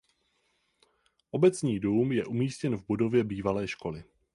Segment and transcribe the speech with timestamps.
[1.31, 4.03] Obecní dům je umístěn v budově bývalé školy.